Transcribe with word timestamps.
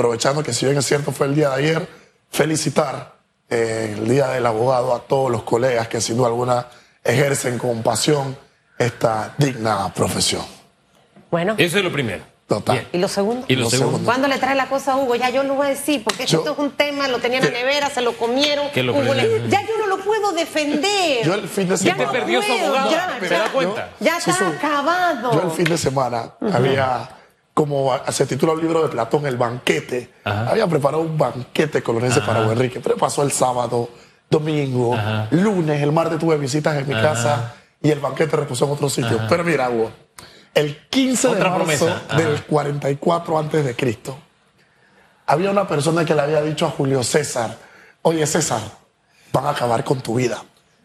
aprovechando 0.00 0.42
que 0.42 0.52
si 0.52 0.66
bien 0.66 0.76
es 0.76 0.84
cierto 0.84 1.10
fue 1.10 1.26
el 1.26 1.34
día 1.34 1.48
de 1.48 1.54
ayer, 1.54 1.88
felicitar 2.30 3.14
eh, 3.48 3.94
el 3.96 4.06
Día 4.06 4.28
del 4.28 4.44
Abogado 4.44 4.94
a 4.94 5.00
todos 5.00 5.30
los 5.30 5.42
colegas 5.44 5.88
que 5.88 6.02
sin 6.02 6.18
duda 6.18 6.26
alguna 6.28 6.66
ejercen 7.02 7.56
con 7.58 7.82
pasión 7.82 8.36
esta 8.78 9.34
digna 9.38 9.90
profesión. 9.94 10.42
Bueno. 11.30 11.54
Eso 11.56 11.78
es 11.78 11.84
lo 11.84 11.90
primero. 11.90 12.22
Total. 12.46 12.86
¿Y 12.92 12.98
lo 12.98 13.08
segundo? 13.08 13.44
Y 13.48 13.56
lo, 13.56 13.62
Lo 13.64 13.70
segundo. 13.70 13.90
segundo. 13.92 14.04
¿Cuándo 14.06 14.28
le 14.28 14.38
trae 14.38 14.54
la 14.54 14.68
cosa 14.68 14.92
a 14.92 14.96
Hugo? 14.98 15.16
Ya 15.16 15.30
yo 15.30 15.42
lo 15.42 15.54
voy 15.54 15.66
a 15.66 15.70
decir, 15.70 16.04
porque 16.04 16.26
Yo- 16.26 16.38
esto 16.38 16.52
es 16.52 16.58
un 16.58 16.70
tema, 16.72 17.08
lo 17.08 17.18
tenían 17.18 17.42
en 17.44 17.52
la 17.52 17.58
nevera, 17.58 17.88
se 17.90 18.02
lo 18.02 18.12
comieron. 18.16 18.70
¿Qué 18.72 18.82
lo 18.84 18.92
Hugo 18.92 19.14
le- 19.14 19.48
ya 19.48 19.62
yo 19.62 19.78
no 19.78 19.86
lo 19.88 19.98
puedo 20.04 20.30
defender. 20.32 21.24
Yo 21.24 21.34
el 21.34 21.48
fin 21.48 21.64
de 21.68 21.76
Ya 21.76 21.94
semana- 21.94 22.04
no 22.04 22.12
perdió 22.12 22.42
su 22.42 22.52
abogado, 22.52 22.90
ya, 22.90 23.16
¿se 23.20 23.28
ya. 23.30 23.38
da 23.40 23.48
cuenta? 23.50 23.90
Ya 23.98 24.18
está 24.18 24.48
acabado. 24.48 25.32
Yo 25.32 25.42
el 25.42 25.50
fin 25.52 25.64
de 25.64 25.78
semana 25.78 26.34
había, 26.52 27.08
como 27.56 27.90
se 28.10 28.26
titula 28.26 28.52
el 28.52 28.60
libro 28.60 28.82
de 28.82 28.90
Platón, 28.90 29.24
El 29.24 29.38
Banquete, 29.38 30.10
Ajá. 30.24 30.50
había 30.50 30.66
preparado 30.66 31.02
un 31.02 31.16
banquete 31.16 31.82
colonense 31.82 32.20
para 32.20 32.42
Hugo 32.42 32.52
Enrique, 32.52 32.80
pero 32.80 32.98
pasó 32.98 33.22
el 33.22 33.32
sábado, 33.32 33.88
domingo, 34.28 34.94
Ajá. 34.94 35.28
lunes, 35.30 35.80
el 35.82 35.90
martes 35.90 36.18
tuve 36.18 36.36
visitas 36.36 36.76
en 36.76 36.86
mi 36.86 36.92
casa 36.92 37.54
y 37.80 37.90
el 37.90 37.98
banquete 37.98 38.36
reposó 38.36 38.66
en 38.66 38.72
otro 38.72 38.90
sitio. 38.90 39.18
Pero 39.26 39.42
mira, 39.42 39.70
Hugo, 39.70 39.90
el 40.52 40.86
15 40.90 41.28
Otra 41.28 41.44
de 41.44 41.64
marzo 41.64 41.88
del 42.14 42.42
44 42.44 43.38
antes 43.38 43.64
de 43.64 43.74
Cristo, 43.74 44.18
había 45.24 45.50
una 45.50 45.66
persona 45.66 46.04
que 46.04 46.14
le 46.14 46.20
había 46.20 46.42
dicho 46.42 46.66
a 46.66 46.70
Julio 46.70 47.02
César, 47.02 47.56
oye 48.02 48.26
César, 48.26 48.60
van 49.32 49.46
a 49.46 49.50
acabar 49.52 49.82
con 49.82 50.02
tu 50.02 50.16
vida. 50.16 50.44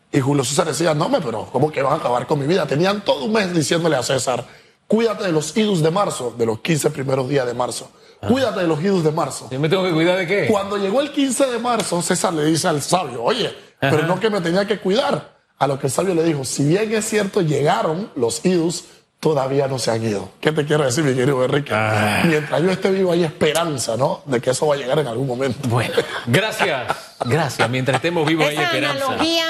Y 0.09 0.21
Julio 0.21 0.45
César 0.45 0.67
decía, 0.67 0.93
no, 0.93 1.09
me, 1.09 1.19
pero 1.19 1.47
¿cómo 1.51 1.69
que 1.69 1.81
van 1.81 1.91
a 1.91 1.95
acabar 1.97 2.25
con 2.25 2.39
mi 2.39 2.47
vida? 2.47 2.65
Tenían 2.65 3.01
todo 3.01 3.25
un 3.25 3.33
mes 3.33 3.53
diciéndole 3.53 3.97
a 3.97 4.03
César, 4.03 4.45
cuídate 4.91 5.23
de 5.23 5.31
los 5.31 5.55
idus 5.55 5.81
de 5.81 5.89
marzo, 5.89 6.35
de 6.37 6.45
los 6.45 6.59
15 6.59 6.89
primeros 6.89 7.29
días 7.29 7.47
de 7.47 7.53
marzo. 7.53 7.89
Cuídate 8.19 8.59
de 8.59 8.67
los 8.67 8.83
idus 8.83 9.05
de 9.05 9.11
marzo. 9.11 9.47
¿Yo 9.49 9.57
me 9.57 9.69
tengo 9.69 9.85
que 9.85 9.91
cuidar 9.93 10.17
de 10.17 10.27
qué? 10.27 10.47
Cuando 10.47 10.75
llegó 10.75 10.99
el 10.99 11.13
15 11.13 11.45
de 11.45 11.59
marzo, 11.59 12.01
César 12.01 12.33
le 12.33 12.43
dice 12.43 12.67
al 12.67 12.81
sabio, 12.81 13.23
oye, 13.23 13.55
pero 13.79 14.05
no 14.05 14.19
que 14.19 14.29
me 14.29 14.41
tenía 14.41 14.67
que 14.67 14.79
cuidar. 14.79 15.37
A 15.57 15.65
lo 15.65 15.79
que 15.79 15.87
el 15.87 15.93
sabio 15.93 16.13
le 16.13 16.23
dijo, 16.25 16.43
si 16.43 16.65
bien 16.65 16.93
es 16.93 17.05
cierto, 17.05 17.39
llegaron 17.39 18.11
los 18.15 18.45
idus, 18.45 18.83
todavía 19.21 19.69
no 19.69 19.79
se 19.79 19.91
han 19.91 20.03
ido. 20.03 20.29
¿Qué 20.41 20.51
te 20.51 20.65
quiero 20.65 20.83
decir, 20.83 21.05
mi 21.05 21.13
querido 21.15 21.41
Enrique? 21.41 21.71
Ah. 21.73 22.23
Mientras 22.25 22.61
yo 22.61 22.71
esté 22.71 22.91
vivo 22.91 23.13
hay 23.13 23.23
esperanza, 23.23 23.95
¿no? 23.95 24.23
De 24.25 24.41
que 24.41 24.49
eso 24.49 24.67
va 24.67 24.75
a 24.75 24.77
llegar 24.77 24.99
en 24.99 25.07
algún 25.07 25.27
momento. 25.27 25.69
Bueno, 25.69 25.93
gracias. 26.27 26.97
Gracias. 27.25 27.69
Mientras 27.69 27.95
estemos 27.95 28.27
vivos 28.27 28.47
hay 28.47 28.57
esperanza. 28.57 29.05
analogía 29.05 29.45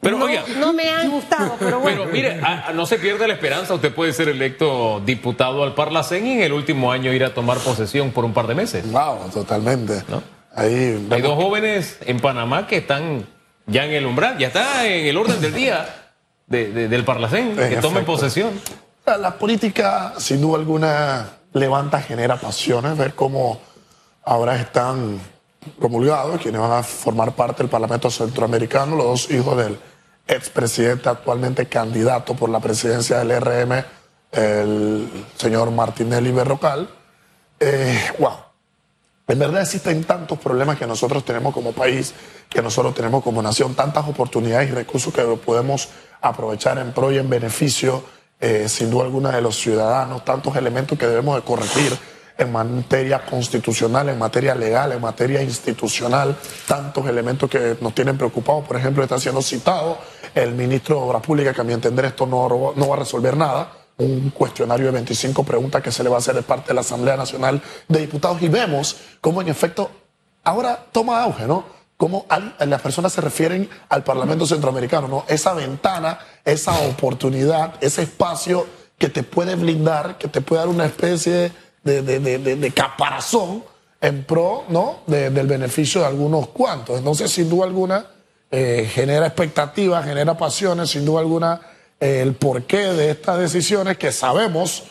Pero, 0.00 0.16
no, 0.18 0.24
oiga. 0.24 0.44
no 0.58 0.72
me 0.72 0.88
ha 0.90 1.04
gustado, 1.08 1.56
pero 1.58 1.78
bueno. 1.80 2.02
Pero 2.04 2.12
mire, 2.12 2.40
a- 2.42 2.68
a- 2.68 2.72
no 2.72 2.86
se 2.86 2.98
pierda 2.98 3.26
la 3.26 3.34
esperanza. 3.34 3.74
Usted 3.74 3.94
puede 3.94 4.12
ser 4.12 4.28
electo 4.28 5.00
diputado 5.04 5.62
al 5.62 5.74
Parlacén 5.74 6.26
y 6.26 6.32
en 6.32 6.42
el 6.42 6.52
último 6.52 6.90
año 6.90 7.12
ir 7.12 7.24
a 7.24 7.34
tomar 7.34 7.58
posesión 7.58 8.10
por 8.10 8.24
un 8.24 8.32
par 8.32 8.46
de 8.46 8.54
meses. 8.54 8.90
Wow, 8.90 9.28
totalmente. 9.32 10.02
¿No? 10.08 10.22
Ahí 10.54 11.06
Hay 11.10 11.20
dos 11.22 11.34
jóvenes 11.36 11.98
en 12.06 12.18
Panamá 12.20 12.66
que 12.66 12.78
están 12.78 13.26
ya 13.66 13.84
en 13.84 13.92
el 13.92 14.06
umbral, 14.06 14.38
ya 14.38 14.48
está 14.48 14.86
en 14.86 15.06
el 15.06 15.16
orden 15.16 15.40
del 15.40 15.54
día 15.54 15.86
de- 16.46 16.72
de- 16.72 16.88
del 16.88 17.04
Parlacén, 17.04 17.54
que 17.54 17.66
En 17.74 17.80
tomen 17.80 17.98
efecto. 17.98 18.12
posesión. 18.12 18.60
La, 19.06 19.16
la 19.18 19.34
política, 19.38 20.14
sin 20.18 20.40
duda 20.40 20.58
alguna, 20.58 21.28
levanta, 21.52 22.00
genera 22.00 22.36
pasiones. 22.36 22.96
Ver 22.96 23.14
cómo 23.14 23.60
ahora 24.24 24.56
están 24.56 25.20
promulgados 25.78 26.40
quienes 26.40 26.60
van 26.60 26.72
a 26.72 26.82
formar 26.82 27.32
parte 27.32 27.62
del 27.62 27.70
Parlamento 27.70 28.10
Centroamericano, 28.10 28.96
los 28.96 29.06
dos 29.06 29.30
hijos 29.30 29.56
del 29.56 29.78
expresidente 30.26 31.08
actualmente 31.08 31.66
candidato 31.66 32.34
por 32.34 32.48
la 32.50 32.60
presidencia 32.60 33.18
del 33.18 33.40
RM, 33.40 33.84
el 34.32 35.26
señor 35.36 35.70
Martinelli 35.70 36.30
Berrocal. 36.30 36.88
Eh, 37.58 37.98
wow. 38.18 38.50
En 39.28 39.38
verdad 39.38 39.62
existen 39.62 40.02
tantos 40.04 40.38
problemas 40.38 40.76
que 40.76 40.86
nosotros 40.86 41.24
tenemos 41.24 41.54
como 41.54 41.72
país, 41.72 42.14
que 42.48 42.62
nosotros 42.62 42.94
tenemos 42.94 43.22
como 43.22 43.40
nación, 43.42 43.74
tantas 43.74 44.08
oportunidades 44.08 44.70
y 44.70 44.72
recursos 44.72 45.14
que 45.14 45.22
podemos 45.22 45.88
aprovechar 46.20 46.78
en 46.78 46.92
pro 46.92 47.12
y 47.12 47.18
en 47.18 47.30
beneficio, 47.30 48.02
eh, 48.40 48.68
sin 48.68 48.90
duda 48.90 49.04
alguna, 49.04 49.30
de 49.30 49.40
los 49.40 49.56
ciudadanos, 49.56 50.24
tantos 50.24 50.56
elementos 50.56 50.98
que 50.98 51.06
debemos 51.06 51.36
de 51.36 51.42
corregir 51.42 51.96
en 52.40 52.50
materia 52.50 53.24
constitucional, 53.24 54.08
en 54.08 54.18
materia 54.18 54.54
legal, 54.54 54.92
en 54.92 55.00
materia 55.00 55.42
institucional, 55.42 56.34
tantos 56.66 57.06
elementos 57.06 57.50
que 57.50 57.76
nos 57.82 57.94
tienen 57.94 58.16
preocupados. 58.16 58.64
Por 58.66 58.78
ejemplo, 58.78 59.02
está 59.02 59.18
siendo 59.18 59.42
citado 59.42 59.98
el 60.34 60.54
ministro 60.54 60.96
de 60.96 61.02
Obras 61.02 61.22
Públicas, 61.22 61.54
que 61.54 61.60
a 61.60 61.64
mi 61.64 61.74
entender 61.74 62.06
esto 62.06 62.26
no, 62.26 62.74
va 62.88 62.94
a 62.94 62.98
resolver 62.98 63.36
nada 63.36 63.72
un 63.98 64.30
cuestionario 64.30 64.86
de 64.86 64.92
25 64.92 65.44
preguntas 65.44 65.82
que 65.82 65.92
se 65.92 66.02
le 66.02 66.08
va 66.08 66.16
a 66.16 66.20
hacer 66.20 66.34
de 66.34 66.40
parte 66.40 66.68
de 66.68 66.74
la 66.74 66.80
Asamblea 66.80 67.18
Nacional 67.18 67.60
de 67.86 68.00
Diputados 68.00 68.40
y 68.40 68.48
vemos 68.48 68.96
cómo 69.20 69.42
en 69.42 69.48
efecto 69.48 69.90
ahora 70.42 70.86
toma 70.90 71.22
auge, 71.22 71.46
¿no? 71.46 71.64
Cómo 71.98 72.24
las 72.60 72.80
personas 72.80 73.12
se 73.12 73.20
refieren 73.20 73.68
al 73.90 74.02
Parlamento 74.02 74.46
Centroamericano, 74.46 75.06
¿no? 75.06 75.24
Esa 75.28 75.52
ventana, 75.52 76.18
esa 76.46 76.72
oportunidad, 76.80 77.74
ese 77.82 78.00
espacio 78.04 78.66
que 78.96 79.10
te 79.10 79.22
puede 79.22 79.54
blindar, 79.54 80.16
que 80.16 80.28
te 80.28 80.40
puede 80.40 80.60
dar 80.60 80.68
una 80.68 80.86
especie 80.86 81.32
de, 81.32 81.52
de- 81.82 82.02
de- 82.02 82.38
de- 82.56 82.70
caparazón 82.72 83.64
en 84.00 84.24
pro, 84.24 84.64
¿no? 84.68 85.00
De- 85.06 85.30
del 85.30 85.46
beneficio 85.46 86.00
de 86.00 86.06
algunos 86.06 86.48
cuantos. 86.48 86.98
Entonces, 86.98 87.30
sin 87.30 87.48
duda 87.48 87.66
alguna, 87.66 88.06
eh, 88.50 88.88
genera 88.92 89.26
expectativas, 89.26 90.04
genera 90.04 90.36
pasiones, 90.36 90.90
sin 90.90 91.04
duda 91.04 91.20
alguna, 91.20 91.60
eh, 92.00 92.20
el 92.22 92.34
porqué 92.34 92.78
de 92.92 93.10
estas 93.10 93.38
decisiones, 93.38 93.96
que 93.98 94.10
sabemos 94.12 94.84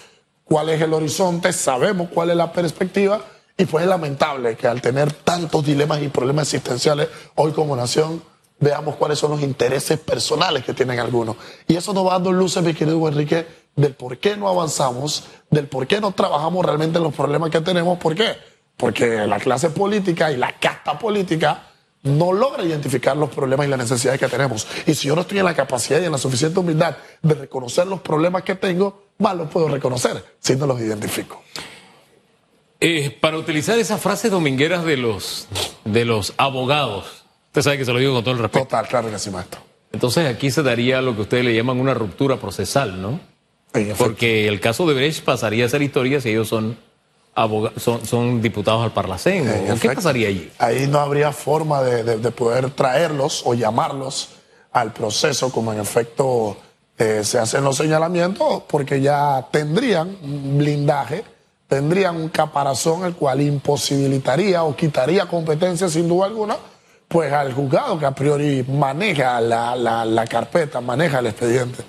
cuál 0.46 0.70
es 0.70 0.82
el 0.82 0.94
horizonte, 0.94 1.54
sabemos 1.54 2.10
cuál 2.14 2.30
es 2.32 2.36
la 2.36 2.52
perspectiva, 2.52 3.22
y 3.58 3.66
pues 3.66 3.84
es 3.84 3.90
lamentable 3.90 4.56
que 4.56 4.68
al 4.68 4.82
tener 4.82 5.12
tantos 5.12 5.66
dilemas 5.66 6.02
y 6.02 6.08
problemas 6.08 6.48
existenciales 6.48 7.10
hoy 7.36 7.52
como 7.52 7.76
nación, 7.76 8.24
veamos 8.60 8.96
cuáles 8.96 9.20
son 9.20 9.32
los 9.32 9.42
intereses 9.42 10.00
personales 10.00 10.64
que 10.64 10.74
tienen 10.74 11.00
algunos. 11.00 11.36
Y 11.68 11.76
eso 11.76 11.94
nos 11.94 12.06
va 12.06 12.14
dando 12.14 12.32
luces, 12.32 12.64
mi 12.64 12.74
querido 12.74 13.06
Enrique, 13.08 13.46
del 13.80 13.96
por 13.96 14.18
qué 14.18 14.36
no 14.36 14.50
avanzamos, 14.50 15.24
del 15.50 15.68
por 15.68 15.88
qué 15.88 16.02
no 16.02 16.12
trabajamos 16.12 16.66
realmente 16.66 16.98
en 16.98 17.04
los 17.04 17.14
problemas 17.14 17.50
que 17.50 17.62
tenemos. 17.62 17.98
¿Por 17.98 18.14
qué? 18.14 18.36
Porque 18.76 19.26
la 19.26 19.40
clase 19.40 19.70
política 19.70 20.32
y 20.32 20.38
la 20.38 20.60
casta 20.60 21.00
política 21.00 21.64
no 22.04 22.34
logra 22.34 22.64
identificar 22.64 23.16
los 23.16 23.30
problemas 23.30 23.68
y 23.68 23.70
las 23.70 23.80
necesidades 23.80 24.20
que 24.20 24.28
tenemos. 24.28 24.68
Y 24.86 24.96
si 24.96 25.08
yo 25.08 25.16
no 25.16 25.22
estoy 25.22 25.40
en 25.40 25.46
la 25.46 25.54
capacidad 25.54 26.02
y 26.02 26.06
en 26.06 26.12
la 26.12 26.18
suficiente 26.18 26.60
humildad 26.60 26.98
de 27.22 27.36
reconocer 27.36 27.88
los 27.88 28.02
problemas 28.02 28.44
que 28.44 28.56
tengo, 28.56 29.08
más 29.18 29.36
los 29.36 29.50
puedo 29.50 29.70
reconocer 29.70 30.24
si 30.40 30.58
no 30.58 30.66
los 30.66 30.80
identifico. 30.82 31.42
Eh, 32.82 33.18
para 33.20 33.38
utilizar 33.38 33.80
esas 33.80 34.02
frases 34.02 34.30
domingueras 34.30 34.84
de 34.84 34.98
los, 34.98 35.48
de 35.86 36.04
los 36.04 36.34
abogados, 36.38 37.26
usted 37.48 37.62
sabe 37.62 37.78
que 37.78 37.86
se 37.86 37.94
lo 37.94 38.00
digo 38.00 38.14
con 38.14 38.24
todo 38.24 38.34
el 38.34 38.42
respeto. 38.42 38.66
Total, 38.66 38.88
claro 38.88 39.10
que 39.10 39.20
sí, 39.20 39.30
maestro. 39.30 39.62
Entonces 39.92 40.28
aquí 40.28 40.52
se 40.52 40.64
daría 40.64 41.02
lo 41.02 41.16
que 41.16 41.22
ustedes 41.22 41.46
le 41.46 41.56
llaman 41.56 41.80
una 41.80 41.94
ruptura 41.94 42.38
procesal, 42.38 43.02
¿no? 43.02 43.20
Porque 43.98 44.48
el 44.48 44.60
caso 44.60 44.86
de 44.88 44.94
Brecht 44.94 45.24
pasaría 45.24 45.66
a 45.66 45.70
ser 45.70 45.82
historia 45.82 46.20
si 46.22 46.30
ellos 46.30 46.48
son, 46.48 46.78
son, 47.78 48.06
son 48.06 48.42
diputados 48.42 48.84
al 48.84 48.92
Parlacén. 48.94 49.48
En 49.48 49.72
¿o 49.72 49.80
¿Qué 49.80 49.92
pasaría 49.92 50.28
allí? 50.28 50.52
Ahí 50.58 50.88
no 50.88 51.00
habría 51.00 51.32
forma 51.32 51.82
de, 51.84 52.04
de- 52.04 52.18
de 52.18 52.32
poder 52.32 52.72
traerlos 52.72 53.44
o 53.46 53.54
llamarlos 53.54 54.30
al 54.72 54.92
proceso, 54.94 55.52
como 55.52 55.72
en 55.74 55.80
efecto 55.80 56.58
eh, 56.98 57.22
se 57.24 57.40
hacen 57.40 57.64
los 57.64 57.78
señalamientos, 57.78 58.64
porque 58.68 59.02
ya 59.02 59.48
tendrían 59.52 60.18
un 60.22 60.58
blindaje, 60.58 61.24
tendrían 61.68 62.16
un 62.18 62.30
caparazón 62.30 63.06
el 63.06 63.14
cual 63.14 63.42
imposibilitaría 63.42 64.64
o 64.64 64.76
quitaría 64.76 65.26
competencia 65.28 65.88
sin 65.90 66.08
duda 66.08 66.26
alguna, 66.26 66.58
pues 67.08 67.32
al 67.32 67.54
juzgado 67.54 67.98
que 67.98 68.06
a 68.06 68.12
priori 68.12 68.64
maneja 68.68 69.40
la, 69.42 69.76
la- 69.76 70.06
la 70.06 70.28
carpeta, 70.28 70.82
maneja 70.82 71.20
el 71.20 71.28
expediente. 71.28 71.84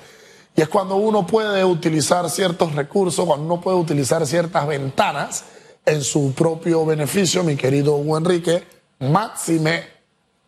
Y 0.55 0.63
es 0.63 0.69
cuando 0.69 0.97
uno 0.97 1.27
puede 1.27 1.65
utilizar 1.65 2.29
ciertos 2.29 2.75
recursos, 2.75 3.25
cuando 3.25 3.47
uno 3.47 3.61
puede 3.61 3.77
utilizar 3.77 4.27
ciertas 4.27 4.67
ventanas 4.67 5.45
en 5.87 6.03
su 6.03 6.33
propio 6.33 6.85
beneficio, 6.85 7.43
mi 7.43 7.57
querido 7.57 7.97
Hugo 7.97 8.19
Enrique, 8.19 8.65
máxime 8.99 9.85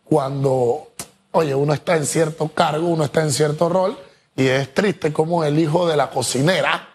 cuando, 0.03 0.91
oye, 1.31 1.55
uno 1.55 1.73
está 1.73 1.95
en 1.97 2.05
cierto 2.05 2.49
cargo, 2.49 2.87
uno 2.87 3.05
está 3.05 3.21
en 3.21 3.31
cierto 3.31 3.69
rol, 3.69 3.97
y 4.35 4.47
es 4.47 4.73
triste 4.73 5.11
como 5.13 5.43
el 5.43 5.57
hijo 5.57 5.87
de 5.87 5.97
la 5.97 6.09
cocinera, 6.09 6.89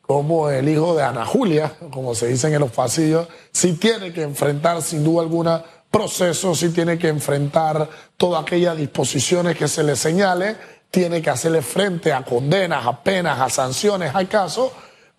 como 0.00 0.50
el 0.50 0.68
hijo 0.68 0.94
de 0.94 1.02
Ana 1.02 1.24
Julia, 1.24 1.76
como 1.90 2.14
se 2.14 2.28
dicen 2.28 2.52
en 2.54 2.60
los 2.60 2.70
pasillos, 2.70 3.28
sí 3.50 3.74
tiene 3.74 4.12
que 4.12 4.22
enfrentar 4.22 4.82
sin 4.82 5.04
duda 5.04 5.22
alguna 5.22 5.64
procesos, 5.90 6.58
sí 6.58 6.70
tiene 6.70 6.98
que 6.98 7.08
enfrentar 7.08 7.88
todas 8.16 8.42
aquellas 8.42 8.76
disposiciones 8.76 9.56
que 9.56 9.68
se 9.68 9.82
le 9.84 9.94
señale, 9.94 10.56
tiene 10.92 11.20
que 11.22 11.30
hacerle 11.30 11.62
frente 11.62 12.12
a 12.12 12.22
condenas, 12.24 12.86
a 12.86 13.02
penas, 13.02 13.40
a 13.40 13.48
sanciones, 13.48 14.14
al 14.14 14.28
caso, 14.28 14.72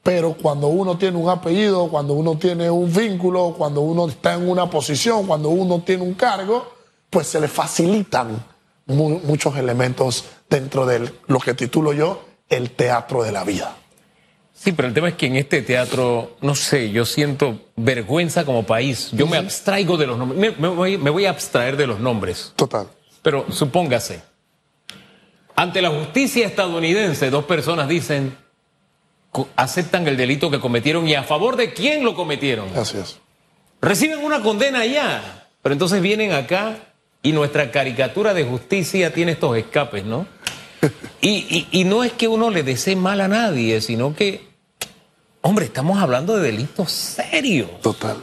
pero 0.04 0.34
cuando 0.36 0.68
uno 0.68 0.98
tiene 0.98 1.18
un 1.18 1.30
apellido, 1.30 1.88
cuando 1.90 2.14
uno 2.14 2.38
tiene 2.38 2.70
un 2.70 2.94
vínculo, 2.94 3.56
cuando 3.58 3.82
uno 3.82 4.08
está 4.08 4.36
en 4.36 4.48
una 4.48 4.70
posición, 4.70 5.26
cuando 5.28 5.50
uno 5.50 5.82
tiene 5.86 6.04
un 6.04 6.14
cargo, 6.14 6.74
pues 7.10 7.28
se 7.28 7.42
le 7.42 7.48
facilitan 7.48 8.46
mu- 8.86 9.20
muchos 9.24 9.58
elementos 9.58 10.26
dentro 10.50 10.86
de 10.86 11.12
lo 11.28 11.40
que 11.40 11.54
titulo 11.56 11.92
yo 11.92 12.24
el 12.50 12.70
teatro 12.72 13.24
de 13.24 13.32
la 13.32 13.44
vida. 13.44 13.76
Sí, 14.54 14.74
pero 14.74 14.88
el 14.88 14.94
tema 14.94 15.10
es 15.10 15.16
que 15.16 15.26
en 15.26 15.38
este 15.38 15.64
teatro, 15.64 16.38
no 16.42 16.54
sé, 16.54 16.92
yo 16.92 17.04
siento 17.06 17.60
vergüenza 17.76 18.46
como 18.46 18.64
país. 18.64 19.10
Yo 19.12 19.26
me 19.26 19.38
abstraigo 19.38 19.98
de 19.98 20.06
los 20.06 20.18
nombres. 20.20 20.40
Me, 20.40 20.52
me 20.52 20.68
voy, 20.74 20.98
me 21.00 21.10
voy 21.10 21.26
a 21.26 21.32
abstraer 21.32 21.76
de 21.78 21.88
los 21.88 22.00
nombres. 22.00 22.54
Total. 22.56 22.88
Pero 23.24 23.46
supóngase, 23.52 24.22
ante 25.64 25.82
la 25.82 25.90
justicia 25.90 26.46
estadounidense, 26.46 27.30
dos 27.30 27.46
personas 27.46 27.88
dicen, 27.88 28.36
aceptan 29.56 30.08
el 30.08 30.16
delito 30.18 30.52
que 30.52 30.60
cometieron 30.60 31.08
y 31.08 31.16
a 31.16 31.24
favor 31.24 31.56
de 31.56 31.74
quién 31.74 32.04
lo 32.04 32.14
cometieron. 32.16 32.68
Así 32.78 32.98
es. 32.98 33.18
Reciben 33.82 34.20
una 34.24 34.42
condena 34.42 34.82
allá, 34.82 35.48
pero 35.62 35.74
entonces 35.74 36.02
vienen 36.02 36.32
acá 36.34 36.78
y 37.22 37.32
nuestra 37.32 37.72
caricatura 37.72 38.34
de 38.34 38.44
justicia 38.44 39.14
tiene 39.14 39.32
estos 39.34 39.58
escapes, 39.58 40.04
¿no? 40.06 40.28
Y, 41.22 41.30
y- 41.50 41.68
y 41.80 41.84
no 41.86 42.04
es 42.04 42.12
que 42.12 42.28
uno 42.28 42.50
le 42.50 42.64
desee 42.64 42.98
mal 42.98 43.22
a 43.22 43.30
nadie, 43.30 43.80
sino 43.80 44.14
que, 44.14 44.46
hombre, 45.42 45.64
estamos 45.64 45.98
hablando 46.00 46.36
de 46.36 46.52
delitos 46.52 46.92
serios. 46.92 47.80
Total. 47.80 48.18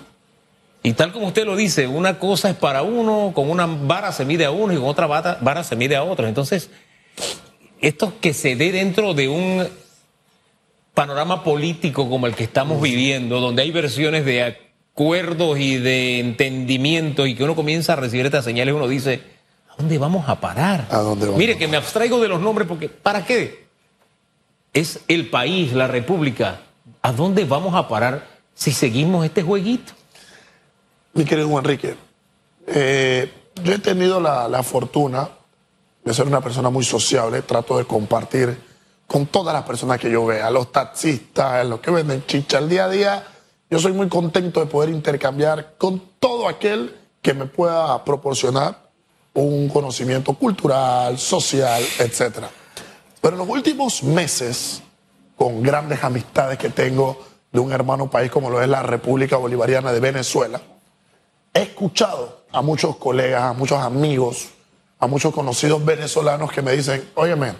Y 0.83 0.93
tal 0.93 1.11
como 1.11 1.29
usted 1.29 1.47
lo 1.47 1.57
dice, 1.57 1.87
una 1.87 2.19
cosa 2.19 2.51
es 2.51 2.57
para 2.57 2.83
uno, 2.83 3.33
con 3.35 3.49
una 3.49 3.65
vara 3.65 4.13
se 4.13 4.27
mide 4.27 4.45
a 4.45 4.51
uno 4.51 4.75
y 4.75 4.77
con 4.77 4.85
otra 4.85 5.07
vara, 5.07 5.39
vara 5.41 5.65
se 5.65 5.77
mide 5.77 5.97
a 5.97 6.03
otro. 6.03 6.27
Entonces, 6.29 6.69
esto 7.81 8.15
que 8.21 8.35
se 8.35 8.57
dé 8.57 8.73
dentro 8.73 9.15
de 9.15 9.29
un 9.29 9.69
panorama 10.95 11.43
político 11.43 12.09
como 12.09 12.27
el 12.27 12.35
que 12.35 12.45
estamos 12.45 12.81
viviendo, 12.81 13.41
donde 13.41 13.63
hay 13.63 13.71
versiones 13.71 14.25
de 14.25 14.43
acuerdos 14.93 15.59
y 15.59 15.79
de 15.79 16.21
entendimiento 16.21 17.27
y 17.27 17.35
que 17.35 17.45
uno 17.45 17.55
comienza 17.55 17.95
a 17.95 17.97
recibir 17.97 18.27
estas 18.27 18.45
señales, 18.45 18.75
uno 18.75 18.87
dice, 18.87 19.23
¿a 19.71 19.77
dónde 19.77 19.99
vamos 19.99 20.29
a 20.29 20.41
parar? 20.41 20.87
¿A 20.91 20.99
dónde 20.99 21.27
vamos? 21.27 21.39
Mire, 21.39 21.57
que 21.57 21.69
me 21.69 21.77
abstraigo 21.77 22.21
de 22.21 22.29
los 22.29 22.41
nombres 22.41 22.69
porque, 22.69 22.89
¿para 22.89 23.25
qué? 23.25 23.67
Es 24.73 25.01
el 25.09 25.31
país, 25.31 25.73
la 25.73 25.87
república. 25.87 26.61
¿A 27.03 27.13
dónde 27.13 27.45
vamos 27.45 27.75
a 27.75 27.89
parar 27.89 28.27
si 28.55 28.73
seguimos 28.73 29.25
este 29.25 29.43
jueguito? 29.43 29.93
Mi 31.15 31.25
querido 31.25 31.59
Enrique, 31.59 31.95
eh, 32.67 33.33
yo 33.65 33.73
he 33.73 33.79
tenido 33.79 34.21
la, 34.21 34.49
la 34.49 34.63
fortuna 34.63 35.29
de 36.05 36.15
ser 36.15 36.27
una 36.27 36.41
persona 36.41 36.71
muy 36.71 36.85
sociable, 36.85 37.43
trato 37.43 37.77
de 37.79 37.85
compartir 37.85 38.59
con 39.07 39.27
todas 39.27 39.53
las 39.53 39.65
personas 39.65 39.99
que 39.99 40.11
yo 40.11 40.25
vea, 40.25 40.51
los 40.51 40.71
taxistas, 40.71 41.67
los 41.67 41.81
que 41.81 41.91
venden 41.91 42.25
chicha 42.27 42.59
al 42.59 42.69
día 42.69 42.85
a 42.85 42.89
día. 42.89 43.27
Yo 43.69 43.79
soy 43.79 43.93
muy 43.93 44.09
contento 44.09 44.61
de 44.61 44.67
poder 44.67 44.91
intercambiar 44.91 45.75
con 45.79 46.01
todo 46.19 46.49
aquel 46.49 46.97
que 47.21 47.35
me 47.35 47.47
pueda 47.47 48.05
proporcionar 48.05 48.91
un 49.35 49.69
conocimiento 49.69 50.35
cultural, 50.35 51.19
social, 51.19 51.83
etc. 51.99 52.47
Pero 53.21 53.35
en 53.35 53.39
los 53.39 53.49
últimos 53.49 54.03
meses, 54.03 54.83
con 55.37 55.63
grandes 55.63 56.03
amistades 56.03 56.59
que 56.59 56.71
tengo 56.71 57.27
de 57.53 57.61
un 57.61 57.73
hermano 57.73 58.11
país 58.11 58.31
como 58.31 58.49
lo 58.49 58.63
es 58.63 58.69
la 58.69 58.83
República 58.83 59.37
Bolivariana 59.37 59.93
de 59.93 60.01
Venezuela, 60.01 60.61
he 61.53 61.63
escuchado 61.63 62.45
a 62.53 62.63
muchos 62.63 62.97
colegas, 62.97 63.43
a 63.43 63.53
muchos 63.53 63.79
amigos, 63.81 64.51
a 65.01 65.07
muchos 65.07 65.33
conocidos 65.35 65.85
venezolanos 65.85 66.53
que 66.53 66.63
me 66.63 66.73
dicen, 66.73 67.09
óyeme, 67.15 67.55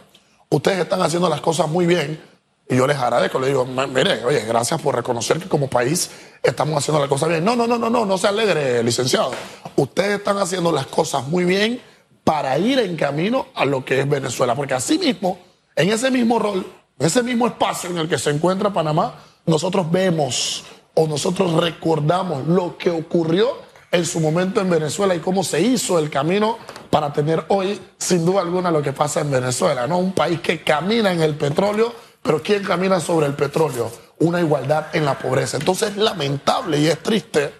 ustedes 0.51 0.79
están 0.81 1.03
haciendo 1.03 1.29
las 1.29 1.41
cosas 1.41 1.69
muy 1.69 1.87
bien 1.87 2.21
y 2.69 2.77
yo 2.77 2.87
les 2.87 2.97
agradezco, 2.99 3.41
les 3.41 3.49
digo, 3.49 3.65
"M- 3.65 3.87
mire, 3.89 4.25
oye, 4.25 4.45
gracias 4.47 4.81
por 4.81 4.95
reconocer 4.95 5.39
que 5.41 5.49
como 5.49 5.69
país 5.69 6.11
estamos 6.43 6.77
haciendo 6.79 7.01
las 7.01 7.09
cosas 7.09 7.29
bien. 7.29 7.45
No, 7.45 7.57
no, 7.57 7.67
no, 7.67 7.79
no, 7.79 7.91
no, 7.91 8.07
no 8.07 8.19
se 8.19 8.29
alegre, 8.29 8.83
licenciado. 8.85 9.33
Ustedes 9.77 10.19
están 10.19 10.39
haciendo 10.39 10.71
las 10.71 10.87
cosas 10.87 11.27
muy 11.27 11.45
bien 11.45 11.81
para 12.23 12.57
ir 12.59 12.79
en 12.79 12.97
camino 12.97 13.47
a 13.55 13.65
lo 13.65 13.85
que 13.85 14.01
es 14.01 14.09
Venezuela, 14.09 14.55
porque 14.55 14.75
así 14.75 14.99
mismo, 14.99 15.39
en 15.75 15.91
ese 15.91 16.11
mismo 16.11 16.39
rol, 16.39 16.65
en 16.99 17.07
ese 17.07 17.23
mismo 17.23 17.47
espacio 17.47 17.91
en 17.91 17.99
el 17.99 18.09
que 18.09 18.19
se 18.19 18.31
encuentra 18.31 18.71
Panamá, 18.73 19.15
nosotros 19.47 19.91
vemos 19.91 20.65
o 20.95 21.07
nosotros 21.09 21.55
recordamos 21.55 22.47
lo 22.47 22.77
que 22.77 22.91
ocurrió 22.91 23.57
en 23.93 24.07
su 24.07 24.21
momento 24.21 24.61
en 24.61 24.71
Venezuela 24.71 25.15
y 25.15 25.21
cómo 25.21 25.43
se 25.43 25.61
hizo 25.61 25.99
el 25.99 26.11
camino 26.11 26.59
para 26.91 27.13
tener 27.13 27.45
hoy, 27.49 27.81
sin 27.99 28.25
duda 28.25 28.41
alguna, 28.41 28.71
lo 28.71 28.83
que 28.83 28.93
pasa 28.93 29.21
en 29.21 29.31
Venezuela, 29.31 29.87
¿no? 29.87 29.99
Un 29.99 30.13
país 30.13 30.41
que 30.41 30.63
camina 30.63 31.13
en 31.13 31.23
el 31.23 31.35
petróleo, 31.35 31.93
pero 32.23 32.43
¿quién 32.43 32.63
camina 32.63 33.01
sobre 33.01 33.27
el 33.27 33.35
petróleo? 33.35 33.91
Una 34.19 34.41
igualdad 34.41 34.87
en 34.93 35.05
la 35.05 35.19
pobreza. 35.19 35.57
Entonces 35.57 35.91
es 35.91 35.97
lamentable 35.97 36.79
y 36.79 36.87
es 36.87 36.99
triste 37.03 37.53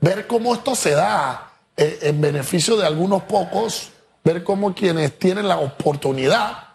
ver 0.00 0.26
cómo 0.26 0.54
esto 0.54 0.74
se 0.74 0.90
da 0.90 1.52
eh, 1.76 1.98
en 2.02 2.20
beneficio 2.20 2.76
de 2.76 2.86
algunos 2.86 3.22
pocos, 3.22 3.90
ver 4.22 4.42
cómo 4.44 4.74
quienes 4.74 5.18
tienen 5.18 5.48
la 5.48 5.58
oportunidad 5.58 6.73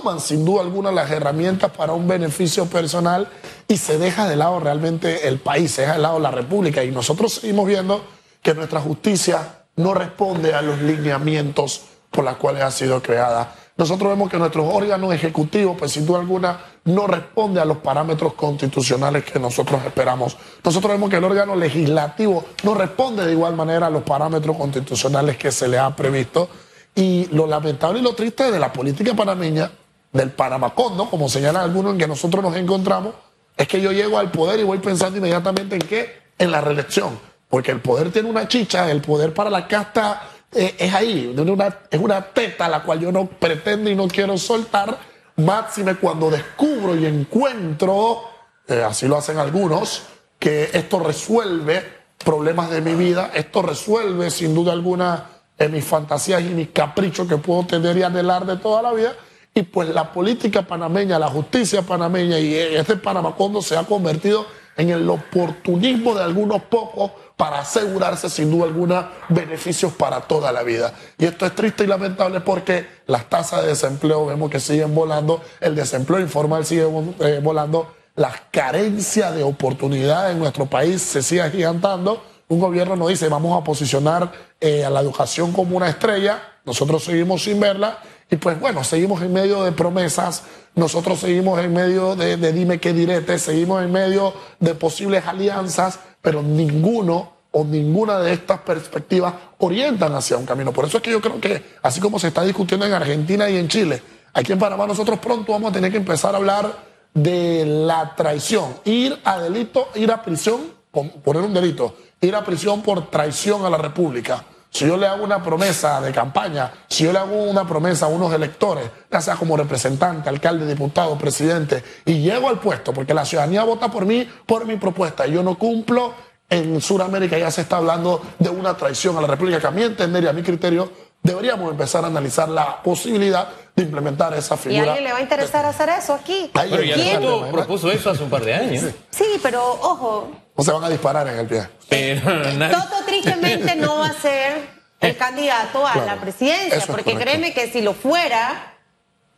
toman 0.00 0.20
sin 0.20 0.46
duda 0.46 0.62
alguna 0.62 0.90
las 0.90 1.10
herramientas 1.10 1.70
para 1.72 1.92
un 1.92 2.08
beneficio 2.08 2.64
personal 2.66 3.28
y 3.68 3.76
se 3.76 3.98
deja 3.98 4.26
de 4.26 4.36
lado 4.36 4.58
realmente 4.58 5.28
el 5.28 5.38
país, 5.38 5.72
se 5.72 5.82
deja 5.82 5.94
de 5.94 5.98
lado 5.98 6.18
la 6.18 6.30
república 6.30 6.82
y 6.82 6.90
nosotros 6.90 7.34
seguimos 7.34 7.66
viendo 7.66 8.02
que 8.42 8.54
nuestra 8.54 8.80
justicia 8.80 9.66
no 9.76 9.92
responde 9.92 10.54
a 10.54 10.62
los 10.62 10.80
lineamientos 10.80 11.82
por 12.10 12.24
los 12.24 12.36
cuales 12.36 12.62
ha 12.62 12.70
sido 12.70 13.02
creada. 13.02 13.54
Nosotros 13.76 14.10
vemos 14.10 14.30
que 14.30 14.38
nuestros 14.38 14.66
órganos 14.72 15.12
ejecutivos, 15.12 15.76
pues 15.78 15.92
sin 15.92 16.06
duda 16.06 16.20
alguna, 16.20 16.60
no 16.84 17.06
responde 17.06 17.60
a 17.60 17.66
los 17.66 17.78
parámetros 17.78 18.32
constitucionales 18.34 19.24
que 19.24 19.38
nosotros 19.38 19.82
esperamos. 19.84 20.36
Nosotros 20.64 20.92
vemos 20.92 21.10
que 21.10 21.16
el 21.16 21.24
órgano 21.24 21.56
legislativo 21.56 22.44
no 22.62 22.74
responde 22.74 23.26
de 23.26 23.32
igual 23.32 23.54
manera 23.54 23.88
a 23.88 23.90
los 23.90 24.02
parámetros 24.02 24.56
constitucionales 24.56 25.36
que 25.36 25.52
se 25.52 25.68
le 25.68 25.78
ha 25.78 25.94
previsto. 25.94 26.48
Y 26.94 27.26
lo 27.32 27.46
lamentable 27.46 28.00
y 28.00 28.02
lo 28.02 28.14
triste 28.14 28.50
de 28.50 28.58
la 28.58 28.72
política 28.72 29.14
panameña, 29.14 29.70
del 30.12 30.30
Panamacondo, 30.30 31.08
como 31.08 31.28
señalan 31.28 31.62
algunos 31.62 31.92
en 31.92 31.98
que 31.98 32.06
nosotros 32.08 32.42
nos 32.42 32.56
encontramos, 32.56 33.14
es 33.56 33.68
que 33.68 33.80
yo 33.80 33.92
llego 33.92 34.18
al 34.18 34.30
poder 34.30 34.58
y 34.60 34.64
voy 34.64 34.78
pensando 34.78 35.18
inmediatamente 35.18 35.76
en 35.76 35.82
qué? 35.82 36.22
En 36.38 36.50
la 36.50 36.60
reelección. 36.60 37.18
Porque 37.48 37.70
el 37.72 37.80
poder 37.80 38.10
tiene 38.12 38.28
una 38.30 38.46
chicha, 38.48 38.90
el 38.90 39.00
poder 39.00 39.34
para 39.34 39.50
la 39.50 39.66
casta 39.66 40.22
eh, 40.52 40.74
es 40.78 40.92
ahí, 40.94 41.32
una- 41.38 41.78
es 41.90 42.00
una 42.00 42.22
teta 42.22 42.68
la 42.68 42.82
cual 42.82 42.98
yo 43.00 43.12
no 43.12 43.26
pretendo 43.26 43.88
y 43.90 43.94
no 43.94 44.08
quiero 44.08 44.36
soltar, 44.36 44.98
máxime 45.36 45.94
cuando 45.96 46.28
descubro 46.30 46.96
y 46.96 47.06
encuentro, 47.06 48.22
eh, 48.66 48.82
así 48.82 49.06
lo 49.06 49.16
hacen 49.16 49.38
algunos, 49.38 50.02
que 50.38 50.70
esto 50.72 50.98
resuelve 51.00 51.84
problemas 52.24 52.70
de 52.70 52.80
mi 52.80 52.94
vida, 52.94 53.30
esto 53.34 53.62
resuelve 53.62 54.30
sin 54.30 54.54
duda 54.54 54.72
alguna 54.72 55.26
eh, 55.58 55.68
mis 55.68 55.84
fantasías 55.84 56.40
y 56.42 56.46
mis 56.46 56.70
caprichos 56.70 57.28
que 57.28 57.36
puedo 57.36 57.64
tener 57.66 57.96
y 57.96 58.02
anhelar 58.02 58.44
de 58.46 58.56
toda 58.56 58.82
la 58.82 58.92
vida. 58.92 59.14
Y 59.52 59.62
pues 59.62 59.88
la 59.88 60.12
política 60.12 60.62
panameña, 60.62 61.18
la 61.18 61.28
justicia 61.28 61.82
panameña 61.82 62.38
y 62.38 62.54
este 62.54 62.96
Panamacondo 62.96 63.60
se 63.60 63.76
ha 63.76 63.82
convertido 63.82 64.46
en 64.76 64.90
el 64.90 65.08
oportunismo 65.10 66.14
de 66.14 66.22
algunos 66.22 66.62
pocos 66.62 67.10
para 67.36 67.60
asegurarse 67.60 68.30
sin 68.30 68.50
duda 68.50 68.64
alguna 68.64 69.10
beneficios 69.28 69.92
para 69.92 70.20
toda 70.20 70.52
la 70.52 70.62
vida. 70.62 70.94
Y 71.18 71.24
esto 71.24 71.46
es 71.46 71.54
triste 71.54 71.84
y 71.84 71.86
lamentable 71.86 72.40
porque 72.40 72.86
las 73.06 73.28
tasas 73.28 73.62
de 73.62 73.68
desempleo 73.68 74.26
vemos 74.26 74.50
que 74.50 74.60
siguen 74.60 74.94
volando, 74.94 75.42
el 75.60 75.74
desempleo 75.74 76.20
informal 76.20 76.64
sigue 76.64 76.86
eh, 77.20 77.40
volando, 77.42 77.94
las 78.14 78.34
carencias 78.50 79.34
de 79.34 79.42
oportunidades 79.42 80.32
en 80.32 80.38
nuestro 80.38 80.66
país 80.66 81.02
se 81.02 81.22
sigue 81.22 81.42
agigantando. 81.42 82.22
Un 82.48 82.60
gobierno 82.60 82.96
nos 82.96 83.08
dice 83.08 83.28
vamos 83.28 83.60
a 83.60 83.64
posicionar 83.64 84.30
eh, 84.60 84.84
a 84.84 84.90
la 84.90 85.00
educación 85.00 85.52
como 85.52 85.76
una 85.76 85.88
estrella, 85.88 86.42
nosotros 86.64 87.02
seguimos 87.02 87.42
sin 87.42 87.58
verla 87.58 87.98
y 88.30 88.36
pues 88.36 88.60
bueno, 88.60 88.84
seguimos 88.84 89.20
en 89.22 89.32
medio 89.32 89.64
de 89.64 89.72
promesas, 89.72 90.44
nosotros 90.74 91.18
seguimos 91.20 91.58
en 91.60 91.72
medio 91.72 92.14
de, 92.14 92.36
dime 92.52 92.78
qué 92.78 92.92
direte, 92.92 93.38
seguimos 93.38 93.82
en 93.82 93.90
medio 93.90 94.32
de 94.60 94.74
posibles 94.74 95.26
alianzas, 95.26 95.98
pero 96.22 96.42
ninguno 96.42 97.32
o 97.52 97.64
ninguna 97.64 98.20
de 98.20 98.32
estas 98.32 98.60
perspectivas 98.60 99.34
orientan 99.58 100.14
hacia 100.14 100.36
un 100.36 100.46
camino. 100.46 100.72
Por 100.72 100.84
eso 100.84 100.98
es 100.98 101.02
que 101.02 101.10
yo 101.10 101.20
creo 101.20 101.40
que, 101.40 101.62
así 101.82 102.00
como 102.00 102.18
se 102.20 102.28
está 102.28 102.44
discutiendo 102.44 102.86
en 102.86 102.92
Argentina 102.92 103.50
y 103.50 103.56
en 103.56 103.66
Chile, 103.66 104.00
aquí 104.32 104.52
en 104.52 104.58
Panamá 104.60 104.86
nosotros 104.86 105.18
pronto 105.18 105.50
vamos 105.52 105.70
a 105.70 105.74
tener 105.74 105.90
que 105.90 105.96
empezar 105.98 106.32
a 106.34 106.38
hablar 106.38 106.72
de 107.12 107.64
la 107.66 108.14
traición, 108.14 108.76
ir 108.84 109.18
a 109.24 109.40
delito, 109.40 109.88
ir 109.96 110.12
a 110.12 110.22
prisión, 110.22 110.60
pon- 110.92 111.10
poner 111.24 111.42
un 111.42 111.52
delito, 111.52 111.96
ir 112.20 112.36
a 112.36 112.44
prisión 112.44 112.82
por 112.82 113.10
traición 113.10 113.64
a 113.66 113.70
la 113.70 113.78
República. 113.78 114.44
Si 114.70 114.86
yo 114.86 114.96
le 114.96 115.06
hago 115.06 115.24
una 115.24 115.42
promesa 115.42 116.00
de 116.00 116.12
campaña, 116.12 116.72
si 116.88 117.04
yo 117.04 117.12
le 117.12 117.18
hago 117.18 117.34
una 117.42 117.66
promesa 117.66 118.06
a 118.06 118.08
unos 118.08 118.32
electores, 118.32 118.88
ya 119.10 119.20
sea 119.20 119.34
como 119.34 119.56
representante, 119.56 120.28
alcalde, 120.28 120.64
diputado, 120.64 121.18
presidente, 121.18 121.82
y 122.04 122.22
llego 122.22 122.48
al 122.48 122.60
puesto, 122.60 122.92
porque 122.92 123.12
la 123.12 123.24
ciudadanía 123.24 123.64
vota 123.64 123.90
por 123.90 124.06
mí, 124.06 124.28
por 124.46 124.66
mi 124.66 124.76
propuesta, 124.76 125.26
y 125.26 125.32
yo 125.32 125.42
no 125.42 125.58
cumplo, 125.58 126.14
en 126.48 126.80
Sudamérica 126.80 127.36
ya 127.38 127.50
se 127.50 127.62
está 127.62 127.76
hablando 127.76 128.22
de 128.38 128.50
una 128.50 128.76
traición 128.76 129.16
a 129.18 129.20
la 129.20 129.26
República, 129.26 129.60
que 129.60 129.66
a 129.66 129.70
mi 129.72 129.82
entender 129.82 130.24
y 130.24 130.28
a 130.28 130.32
mi 130.32 130.42
criterio, 130.42 130.90
deberíamos 131.22 131.70
empezar 131.70 132.04
a 132.04 132.06
analizar 132.08 132.48
la 132.48 132.82
posibilidad 132.82 133.48
de 133.74 133.82
implementar 133.82 134.34
esa 134.34 134.54
¿Y 134.54 134.56
a 134.56 134.60
figura. 134.60 134.82
alguien 134.82 135.04
le 135.04 135.12
va 135.12 135.18
a 135.18 135.22
interesar 135.22 135.64
hacer 135.64 135.88
eso 135.90 136.14
aquí? 136.14 136.50
Pero 136.52 136.82
ya 136.82 137.20
propuso 137.52 137.90
eso 137.90 138.10
hace 138.10 138.22
un 138.22 138.30
par 138.30 138.44
de 138.44 138.54
años. 138.54 138.84
Sí, 139.10 139.24
pero 139.42 139.62
ojo, 139.62 140.30
No 140.60 140.64
se 140.64 140.72
van 140.72 140.84
a 140.84 140.90
disparar 140.90 141.26
en 141.28 141.38
el 141.38 141.46
pie. 141.46 141.66
Pero 141.88 142.30
nadie- 142.54 142.74
Toto 142.76 142.96
tristemente 143.06 143.74
no 143.76 143.98
va 144.00 144.08
a 144.08 144.12
ser 144.12 144.68
el 145.00 145.16
candidato 145.16 145.86
a 145.86 145.92
Claro, 145.94 146.06
la 146.06 146.16
presidencia, 146.20 146.82
porque 146.86 147.14
créeme 147.16 147.54
que 147.54 147.70
si 147.72 147.80
lo 147.80 147.94
fuera, 147.94 148.74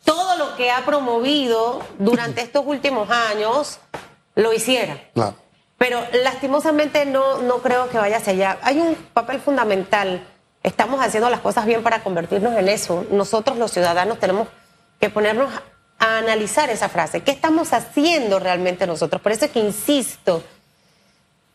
todo 0.05 0.37
lo 0.37 0.57
que 0.57 0.73
ha 0.73 0.85
promovido 0.85 1.81
durante 2.00 2.41
estos 2.43 2.64
últimos 2.67 3.09
años 3.09 3.79
lo 4.35 4.52
hiciera. 4.52 4.99
Claro. 5.14 5.37
Pero 5.79 6.00
lastimosamente 6.25 7.07
no, 7.07 7.38
no 7.38 7.59
creo 7.59 7.88
que 7.88 7.99
vaya 7.99 8.17
hacia 8.17 8.33
allá. 8.33 8.59
Hay 8.62 8.81
un 8.81 8.97
papel 9.14 9.38
fundamental. 9.41 10.26
Estamos 10.64 11.00
haciendo 11.05 11.31
las 11.31 11.38
cosas 11.41 11.67
bien 11.67 11.85
para 11.85 12.02
convertirnos 12.02 12.55
en 12.57 12.69
eso. 12.69 13.07
Nosotros 13.12 13.59
los 13.59 13.71
ciudadanos 13.71 14.19
tenemos 14.19 14.49
que 15.00 15.09
ponernos 15.11 15.52
a 16.00 16.19
analizar 16.19 16.69
esa 16.71 16.88
frase. 16.88 17.23
¿Qué 17.23 17.31
estamos 17.31 17.73
haciendo 17.73 18.41
realmente 18.41 18.88
nosotros? 18.88 19.23
Por 19.23 19.31
eso 19.31 19.45
es 19.45 19.52
que 19.52 19.61
insisto, 19.61 20.43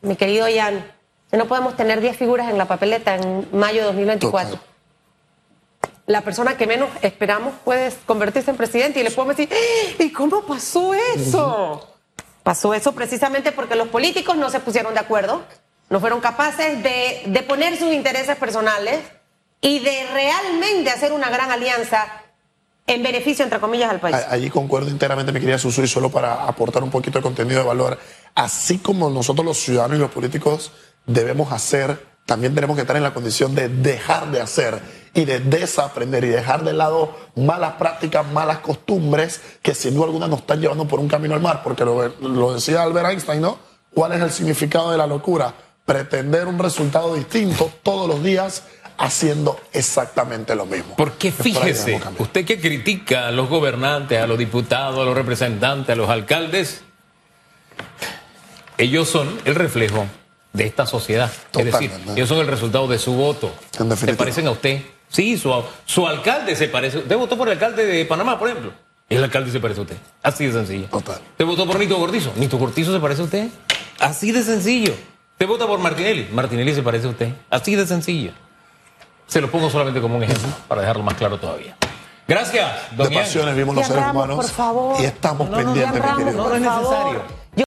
mi 0.07 0.15
querido 0.15 0.47
Jan, 0.53 0.85
que 1.29 1.37
no 1.37 1.45
podemos 1.47 1.75
tener 1.75 2.01
10 2.01 2.15
figuras 2.17 2.49
en 2.49 2.57
la 2.57 2.65
papeleta 2.65 3.15
en 3.15 3.47
mayo 3.51 3.81
de 3.81 3.85
2024. 3.87 4.51
Total. 4.51 4.65
La 6.05 6.21
persona 6.21 6.55
que 6.55 6.65
menos 6.67 6.89
esperamos 7.01 7.53
puede 7.65 7.91
convertirse 8.05 8.49
en 8.51 8.57
presidente 8.57 9.01
y 9.01 9.03
le 9.03 9.11
podemos 9.11 9.35
decir, 9.35 9.53
"¡Ah! 9.53 10.01
¿y 10.03 10.11
cómo 10.11 10.41
pasó 10.43 10.93
eso? 10.93 11.95
Pasó 12.43 12.73
eso 12.73 12.93
precisamente 12.93 13.51
porque 13.51 13.75
los 13.75 13.89
políticos 13.89 14.37
no 14.37 14.49
se 14.49 14.61
pusieron 14.61 14.93
de 14.93 15.01
acuerdo, 15.01 15.41
no 15.89 15.99
fueron 15.99 16.21
capaces 16.21 16.81
de, 16.81 17.23
de 17.25 17.41
poner 17.43 17.77
sus 17.77 17.91
intereses 17.93 18.37
personales 18.37 18.99
y 19.59 19.79
de 19.79 20.07
realmente 20.13 20.89
hacer 20.91 21.11
una 21.11 21.29
gran 21.29 21.51
alianza 21.51 22.07
en 22.85 23.03
beneficio, 23.03 23.43
entre 23.43 23.59
comillas, 23.59 23.89
al 23.89 23.99
país. 23.99 24.15
Allí 24.29 24.49
concuerdo 24.49 24.89
enteramente, 24.89 25.33
mi 25.33 25.41
querida 25.41 25.57
Susu, 25.57 25.83
y 25.83 25.87
solo 25.89 26.09
para 26.09 26.45
aportar 26.47 26.83
un 26.83 26.89
poquito 26.89 27.19
de 27.19 27.23
contenido 27.23 27.59
de 27.59 27.67
valor. 27.67 27.99
Así 28.38 28.77
como 28.77 29.10
nosotros 29.10 29.44
los 29.44 29.58
ciudadanos 29.58 29.98
y 29.98 30.00
los 30.00 30.12
políticos 30.12 30.72
debemos 31.08 31.51
hacer, 31.51 32.06
también 32.24 32.53
tenemos 32.53 32.75
que 32.75 32.82
estar 32.82 32.96
en 32.96 33.01
la 33.01 33.12
condición 33.12 33.56
de 33.56 33.67
dejar 33.67 34.29
de 34.29 34.39
hacer 34.39 34.79
y 35.15 35.25
de 35.25 35.39
desaprender 35.39 36.24
y 36.24 36.27
dejar 36.27 36.63
de 36.63 36.74
lado 36.74 37.17
malas 37.36 37.74
prácticas, 37.79 38.27
malas 38.32 38.60
costumbres 38.60 39.41
que 39.63 39.74
sin 39.74 39.96
duda 39.96 40.06
alguna 40.06 40.27
nos 40.27 40.41
están 40.41 40.62
llevando 40.62 40.88
por 40.88 41.00
un 41.00 41.08
camino 41.08 41.34
al 41.34 41.41
mar, 41.41 41.62
porque 41.63 41.84
lo, 41.84 42.10
lo 42.10 42.53
decía 42.53 42.84
Albert 42.84 43.10
Einstein, 43.10 43.41
¿no? 43.41 43.58
¿Cuál 43.91 44.12
es 44.12 44.22
el 44.22 44.29
significado 44.29 44.91
de 44.91 45.00
la 45.00 45.08
locura? 45.08 45.51
Pretender 45.84 46.46
un 46.46 46.60
resultado 46.60 47.15
distinto 47.15 47.72
todos 47.82 48.08
los 48.08 48.22
días 48.22 48.65
haciendo 49.00 49.60
exactamente 49.74 50.53
lo 50.53 50.67
mismo. 50.67 50.94
Porque 50.96 51.32
fíjese, 51.32 52.00
usted 52.20 52.46
que 52.46 52.62
critica 52.62 53.29
a 53.29 53.32
los 53.32 53.50
gobernantes, 53.50 54.22
a 54.22 54.27
los 54.27 54.38
diputados, 54.38 55.00
a 55.00 55.06
los 55.06 55.15
representantes, 55.15 55.89
a 55.89 55.96
los 55.96 56.08
alcaldes, 56.08 56.84
ellos 58.77 59.07
son 59.10 59.29
el 59.46 59.55
reflejo 59.55 60.05
de 60.53 60.65
esta 60.65 60.86
sociedad. 60.86 61.31
es 61.57 61.65
decir, 61.65 61.91
ellos 62.15 62.29
son 62.29 62.39
el 62.39 62.48
resultado 62.48 62.88
de 62.88 63.00
su 63.00 63.13
voto. 63.13 63.51
Se 63.96 64.13
parecen 64.13 64.48
a 64.48 64.51
usted. 64.51 64.81
Sí, 65.10 65.38
su, 65.38 65.53
su 65.86 66.07
alcalde 66.07 66.55
se 66.55 66.67
parece. 66.67 66.98
Usted 67.00 67.15
votó 67.17 67.38
por 67.38 67.48
el 67.48 67.53
alcalde 67.53 67.86
de 67.86 68.05
Panamá, 68.05 68.38
por 68.38 68.50
ejemplo. 68.50 68.72
Y 69.10 69.15
el 69.15 69.24
alcalde 69.24 69.51
se 69.51 69.60
parece 69.60 69.79
a 69.79 69.84
usted. 69.84 69.98
Así 70.22 70.48
de 70.48 70.51
sencillo. 70.53 70.88
Total. 70.88 71.19
¿Usted 71.31 71.46
votó 71.46 71.65
por 71.65 71.79
Nito 71.79 71.98
Cortizo? 71.98 72.34
¿Nito 72.36 72.60
Cortizo 72.60 72.93
se 72.93 73.00
parece 73.00 73.22
a 73.22 73.25
usted? 73.25 73.48
Así 74.00 74.31
de 74.31 74.43
sencillo. 74.43 74.93
¿Usted 75.34 75.48
vota 75.48 75.65
por 75.65 75.79
Martinelli? 75.79 76.27
Martinelli 76.34 76.74
se 76.75 76.81
parece 76.81 77.07
a 77.07 77.12
usted. 77.12 77.29
Así 77.50 77.75
de 77.75 77.88
sencillo. 77.88 78.31
Se 79.27 79.39
lo 79.39 79.50
pongo 79.51 79.69
solamente 79.69 80.01
como 80.01 80.17
un 80.17 80.24
ejemplo, 80.24 80.48
para 80.67 80.81
dejarlo 80.81 81.03
más 81.03 81.13
claro 81.15 81.38
todavía. 81.39 81.77
Gracias, 82.27 82.69
don 82.98 83.10
de 83.10 83.15
pasiones 83.15 83.55
vimos 83.55 83.75
los 83.75 83.88
seres 83.88 84.03
humanos 84.12 84.36
por 84.36 84.50
favor. 84.50 85.01
y 85.01 85.05
estamos 85.05 85.50
No, 85.50 85.55
no, 85.57 85.63
no, 85.63 85.74
pendientes, 85.74 86.01
ya 86.01 86.15
mi 86.15 86.24
querido. 86.24 86.43
No, 86.43 86.50
no 86.50 86.55
es 86.55 86.62
Por 86.62 86.69
favor. 86.72 86.84
necesario. 86.84 87.22